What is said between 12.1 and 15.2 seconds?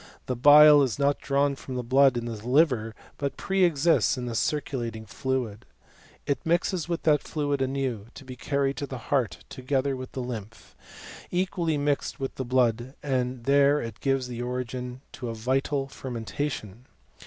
with the Uood, and there it gives origin